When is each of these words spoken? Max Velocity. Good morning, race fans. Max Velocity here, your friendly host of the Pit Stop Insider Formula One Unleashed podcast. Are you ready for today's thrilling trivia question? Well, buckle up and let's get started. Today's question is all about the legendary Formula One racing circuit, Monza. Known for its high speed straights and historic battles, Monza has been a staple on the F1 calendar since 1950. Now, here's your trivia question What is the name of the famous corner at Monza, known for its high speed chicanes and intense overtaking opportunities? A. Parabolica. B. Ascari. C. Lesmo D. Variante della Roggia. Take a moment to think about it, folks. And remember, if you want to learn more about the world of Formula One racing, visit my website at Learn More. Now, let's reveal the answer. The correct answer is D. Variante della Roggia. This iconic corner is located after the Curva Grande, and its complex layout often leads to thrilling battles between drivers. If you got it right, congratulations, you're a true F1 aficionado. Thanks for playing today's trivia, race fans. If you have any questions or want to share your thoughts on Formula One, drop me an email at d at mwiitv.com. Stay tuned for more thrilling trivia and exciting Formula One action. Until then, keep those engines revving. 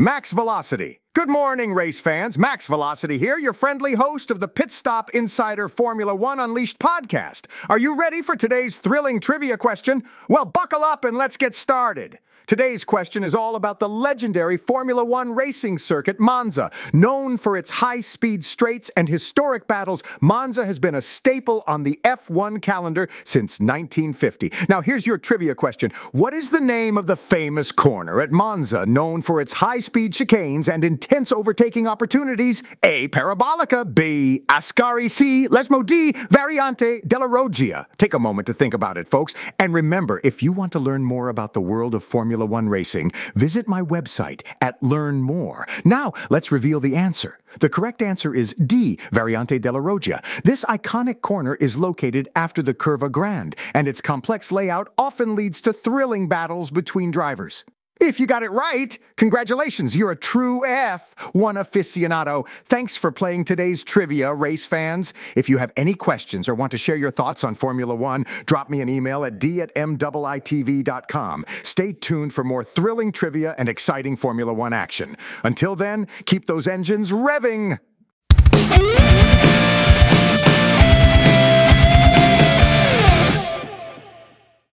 Max 0.00 0.32
Velocity. 0.32 0.99
Good 1.20 1.28
morning, 1.28 1.74
race 1.74 2.00
fans. 2.00 2.38
Max 2.38 2.66
Velocity 2.66 3.18
here, 3.18 3.36
your 3.38 3.52
friendly 3.52 3.92
host 3.92 4.30
of 4.30 4.40
the 4.40 4.48
Pit 4.48 4.72
Stop 4.72 5.10
Insider 5.10 5.68
Formula 5.68 6.14
One 6.14 6.40
Unleashed 6.40 6.78
podcast. 6.78 7.44
Are 7.68 7.76
you 7.76 7.94
ready 7.94 8.22
for 8.22 8.36
today's 8.36 8.78
thrilling 8.78 9.20
trivia 9.20 9.58
question? 9.58 10.02
Well, 10.30 10.46
buckle 10.46 10.82
up 10.82 11.04
and 11.04 11.18
let's 11.18 11.36
get 11.36 11.54
started. 11.54 12.20
Today's 12.50 12.84
question 12.84 13.22
is 13.22 13.32
all 13.32 13.54
about 13.54 13.78
the 13.78 13.88
legendary 13.88 14.56
Formula 14.56 15.04
One 15.04 15.36
racing 15.36 15.78
circuit, 15.78 16.18
Monza. 16.18 16.72
Known 16.92 17.36
for 17.36 17.56
its 17.56 17.70
high 17.70 18.00
speed 18.00 18.44
straights 18.44 18.90
and 18.96 19.08
historic 19.08 19.68
battles, 19.68 20.02
Monza 20.20 20.66
has 20.66 20.80
been 20.80 20.96
a 20.96 21.00
staple 21.00 21.62
on 21.68 21.84
the 21.84 22.00
F1 22.02 22.60
calendar 22.60 23.08
since 23.22 23.60
1950. 23.60 24.52
Now, 24.68 24.80
here's 24.80 25.06
your 25.06 25.16
trivia 25.16 25.54
question 25.54 25.92
What 26.10 26.34
is 26.34 26.50
the 26.50 26.60
name 26.60 26.98
of 26.98 27.06
the 27.06 27.14
famous 27.14 27.70
corner 27.70 28.20
at 28.20 28.32
Monza, 28.32 28.84
known 28.84 29.22
for 29.22 29.40
its 29.40 29.52
high 29.52 29.78
speed 29.78 30.12
chicanes 30.12 30.68
and 30.68 30.84
intense 30.84 31.09
overtaking 31.32 31.86
opportunities? 31.86 32.62
A. 32.82 33.08
Parabolica. 33.08 33.84
B. 33.94 34.42
Ascari. 34.48 35.10
C. 35.10 35.48
Lesmo 35.48 35.84
D. 35.84 36.12
Variante 36.12 37.06
della 37.06 37.28
Roggia. 37.28 37.86
Take 37.98 38.14
a 38.14 38.18
moment 38.18 38.46
to 38.46 38.54
think 38.54 38.74
about 38.74 38.96
it, 38.96 39.08
folks. 39.08 39.34
And 39.58 39.74
remember, 39.74 40.20
if 40.24 40.42
you 40.42 40.52
want 40.52 40.72
to 40.72 40.78
learn 40.78 41.04
more 41.04 41.28
about 41.28 41.52
the 41.52 41.60
world 41.60 41.94
of 41.94 42.02
Formula 42.02 42.46
One 42.46 42.68
racing, 42.68 43.10
visit 43.34 43.68
my 43.68 43.82
website 43.82 44.42
at 44.60 44.82
Learn 44.82 45.22
More. 45.22 45.66
Now, 45.84 46.12
let's 46.30 46.50
reveal 46.50 46.80
the 46.80 46.96
answer. 46.96 47.38
The 47.58 47.68
correct 47.68 48.00
answer 48.02 48.34
is 48.34 48.54
D. 48.54 48.98
Variante 49.12 49.58
della 49.60 49.80
Roggia. 49.80 50.22
This 50.42 50.64
iconic 50.66 51.20
corner 51.20 51.56
is 51.56 51.76
located 51.76 52.28
after 52.36 52.62
the 52.62 52.74
Curva 52.74 53.10
Grande, 53.10 53.56
and 53.74 53.88
its 53.88 54.00
complex 54.00 54.52
layout 54.52 54.92
often 54.96 55.34
leads 55.34 55.60
to 55.62 55.72
thrilling 55.72 56.28
battles 56.28 56.70
between 56.70 57.10
drivers. 57.10 57.64
If 58.02 58.18
you 58.18 58.26
got 58.26 58.42
it 58.42 58.50
right, 58.50 58.98
congratulations, 59.16 59.94
you're 59.94 60.10
a 60.10 60.16
true 60.16 60.62
F1 60.62 61.04
aficionado. 61.34 62.48
Thanks 62.64 62.96
for 62.96 63.12
playing 63.12 63.44
today's 63.44 63.84
trivia, 63.84 64.32
race 64.32 64.64
fans. 64.64 65.12
If 65.36 65.50
you 65.50 65.58
have 65.58 65.70
any 65.76 65.92
questions 65.92 66.48
or 66.48 66.54
want 66.54 66.72
to 66.72 66.78
share 66.78 66.96
your 66.96 67.10
thoughts 67.10 67.44
on 67.44 67.54
Formula 67.54 67.94
One, 67.94 68.24
drop 68.46 68.70
me 68.70 68.80
an 68.80 68.88
email 68.88 69.22
at 69.24 69.38
d 69.38 69.60
at 69.60 69.74
mwiitv.com. 69.74 71.44
Stay 71.62 71.92
tuned 71.92 72.32
for 72.32 72.42
more 72.42 72.64
thrilling 72.64 73.12
trivia 73.12 73.54
and 73.58 73.68
exciting 73.68 74.16
Formula 74.16 74.52
One 74.54 74.72
action. 74.72 75.14
Until 75.44 75.76
then, 75.76 76.08
keep 76.24 76.46
those 76.46 76.66
engines 76.66 77.12
revving. 77.12 77.78